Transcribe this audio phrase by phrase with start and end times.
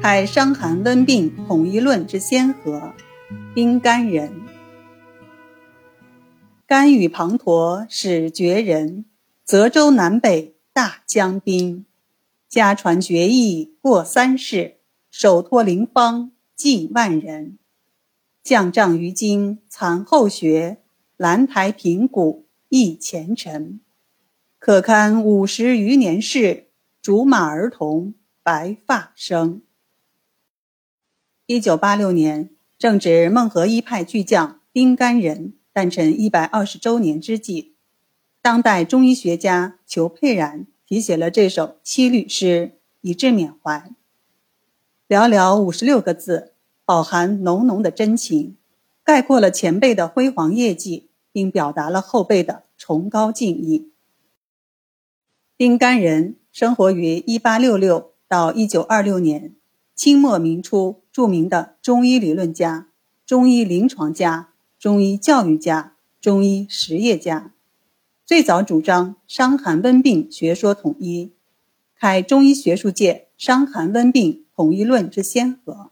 [0.00, 2.94] 开伤寒温病统一论之先河，
[3.52, 4.42] 丁干人。
[6.66, 9.06] 甘与滂沱始绝人，
[9.44, 11.84] 泽州南北大江滨。
[12.48, 14.76] 家传绝艺过三世，
[15.10, 17.58] 手托灵方济万人。
[18.44, 20.78] 降帐于今残后学，
[21.16, 23.80] 兰台平谷忆前尘。
[24.60, 26.68] 可堪五十余年事，
[27.02, 29.62] 竹马儿童白发生。
[31.50, 37.74] 一九八六年，正值孟和一派巨匠丁甘仁诞辰一百二十周年之际，
[38.42, 43.90] 当代中医学家裘佩然题写了这首七律诗，以致缅怀。
[45.08, 46.52] 寥寥五十六个字，
[46.84, 48.58] 饱含浓浓的真情，
[49.02, 53.90] 概括了前辈的辉煌业绩，并表达了后辈的崇高敬意。
[55.56, 59.54] 丁甘仁生活于一八六六到一九二六年。
[59.98, 62.86] 清末明初著名的中医理论家、
[63.26, 67.52] 中医临床家、中医教育家、中医实业家，
[68.24, 71.32] 最早主张伤寒温病学说统一，
[71.98, 75.90] 开中医学术界伤寒温病统一论之先河。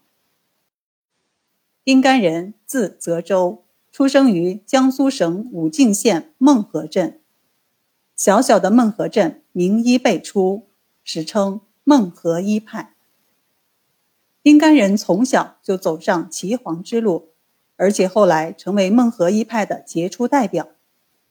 [1.83, 7.19] 丁干人，字泽州，出生于江苏省武进县孟河镇。
[8.15, 10.69] 小小的孟河镇名医辈出，
[11.03, 12.93] 史称孟河医派。
[14.47, 17.31] 丁干人从小就走上岐黄之路，
[17.75, 20.69] 而且后来成为孟河一派的杰出代表，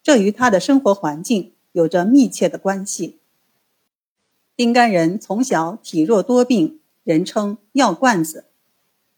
[0.04, 3.20] 这与他的生活环境有着密切的关系。
[4.58, 8.48] 丁干人从小体弱多病，人称“药罐子”。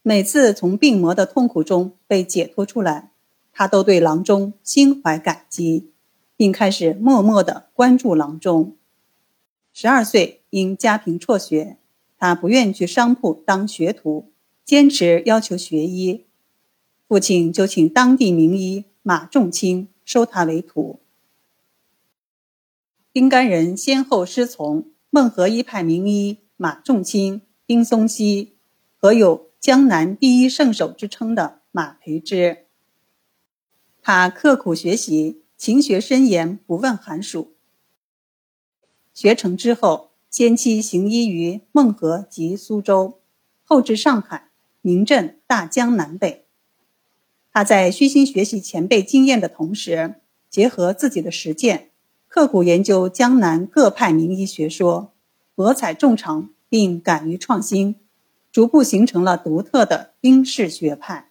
[0.02, 3.10] 每次从病魔的痛苦中被解脱出来，
[3.52, 5.90] 他都对郎中心怀感激，
[6.36, 8.76] 并开始默默地关注郎中。
[9.72, 11.78] 十二岁因家贫辍学。
[12.20, 14.32] 他不愿去商铺当学徒，
[14.64, 16.26] 坚持要求学医。
[17.06, 21.00] 父亲就请当地名医马仲卿收他为徒。
[23.12, 28.56] 丁干人先后师从孟河一派名医马仲卿、丁松溪，
[28.96, 32.66] 和有江南第一圣手之称的马培之。
[34.02, 37.54] 他刻苦学习，勤学深研，不问寒暑。
[39.14, 40.07] 学成之后。
[40.30, 43.20] 先期行医于孟河及苏州，
[43.64, 44.50] 后至上海，
[44.82, 46.44] 名震大江南北。
[47.50, 50.16] 他在虚心学习前辈经验的同时，
[50.50, 51.90] 结合自己的实践，
[52.28, 55.12] 刻苦研究江南各派名医学说，
[55.54, 57.96] 博采众长，并敢于创新，
[58.52, 61.30] 逐步形成了独特的丁氏学派。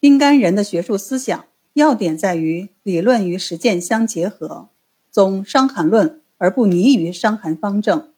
[0.00, 4.68] 丁干人的学术思想要点在于理论与实践相结合，
[5.10, 6.10] 总《伤寒论》。
[6.42, 8.12] 而不泥于伤寒方正，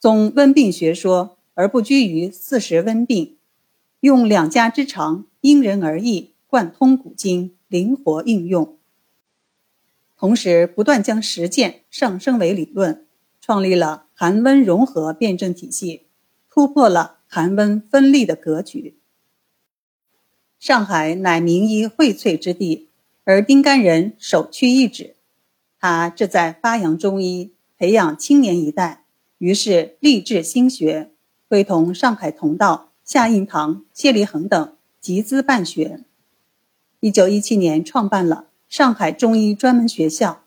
[0.00, 3.36] 总温病学说而不拘于四时温病，
[4.00, 8.78] 用两家之长，因人而异，贯通古今，灵活应用。
[10.16, 13.06] 同时，不断将实践上升为理论，
[13.42, 16.06] 创立了寒温融合辩证体系，
[16.48, 18.96] 突破了寒温分立的格局。
[20.58, 22.88] 上海乃名医荟萃之地，
[23.24, 25.13] 而丁干人首屈一指。
[25.86, 29.04] 他志在发扬中医，培养青年一代，
[29.36, 31.10] 于是立志兴学，
[31.46, 36.02] 会同上海同道夏印堂、谢立恒等集资办学。
[37.00, 40.44] 一九一七年创办了上海中医专门学校，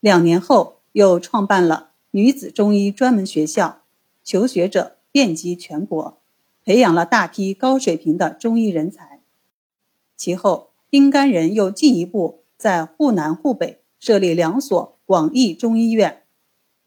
[0.00, 3.82] 两年后又创办了女子中医专门学校，
[4.24, 6.16] 求学者遍及全国，
[6.64, 9.20] 培养了大批高水平的中医人才。
[10.16, 13.79] 其后，丁干人又进一步在沪南、沪北。
[14.00, 16.22] 设立两所广义中医院，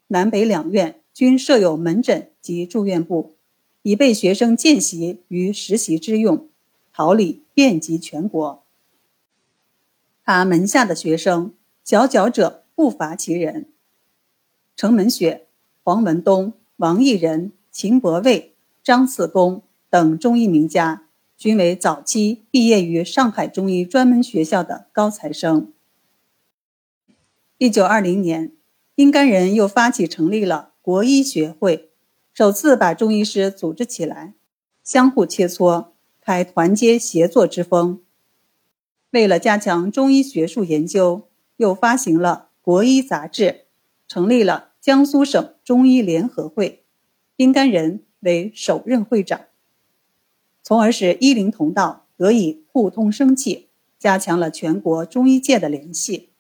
[0.08, 3.36] 南北两院均设有门诊及住院部，
[3.84, 6.50] 以备学生见习与实习之用，
[6.92, 8.64] 桃李遍及全国。
[10.26, 11.54] 他门下的学生
[11.84, 13.68] 佼佼者不乏其人，
[14.76, 15.46] 程门雪、
[15.84, 21.06] 黄文东、王义仁、秦伯卫、张次公等中医名家，
[21.38, 25.72] 均为早期毕业于上海中医专门学校的高材生。
[27.64, 28.52] 一九二零年，
[28.94, 31.92] 丁干人又发起成立了国医学会，
[32.34, 34.34] 首次把中医师组织起来，
[34.84, 38.02] 相互切磋，开团结协作之风。
[39.12, 43.44] 为了加强中医学术研究，又发行了《国医杂志》，
[44.10, 46.84] 成立了江苏省中医联合会，
[47.38, 49.40] 丁干人为首任会长，
[50.62, 56.32] 从而使医林同道得以互通生气，加强了全国中医界的联系。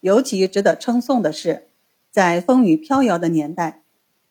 [0.00, 1.68] 尤其值得称颂的是，
[2.10, 3.82] 在风雨飘摇的年代，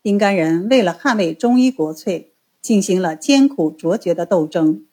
[0.02, 2.32] 丁甘人为了捍卫中医国粹，
[2.62, 4.86] 进行了艰苦卓绝的斗争。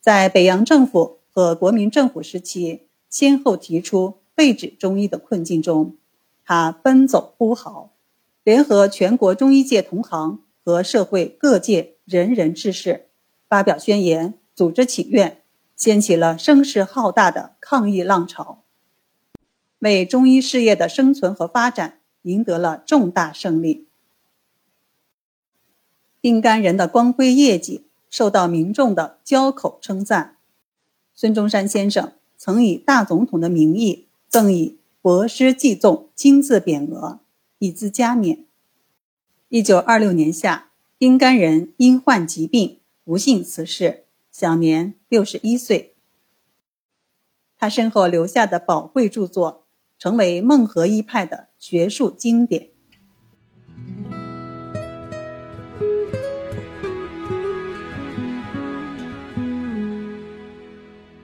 [0.00, 5.96] 在北洋政府和国民政府时期，先后提出废止中医的困境中，
[6.44, 7.92] 他奔走呼号，
[8.42, 13.06] 联合全国中医界同行和社会各界仁人志士，
[13.48, 15.42] 发表宣言，组织请愿，
[15.76, 18.62] 掀起了声势浩大的抗议浪潮，
[19.80, 23.86] 为中医事业的生存和发展赢得了重大胜利。
[26.22, 27.84] 丁甘人的光辉业绩。
[28.12, 30.36] 受到民众的交口称赞，
[31.14, 37.20] 孙中山先生曾以大总统的名义赠以博师继纵金字匾额，
[37.60, 38.44] 以资加冕。
[39.48, 44.02] 一九二六年夏，丁甘人因患疾病不幸辞世，
[44.32, 45.94] 享年六十一岁。
[47.56, 49.62] 他身后留下的宝贵著作，
[50.00, 52.69] 成为孟河一派的学术经典。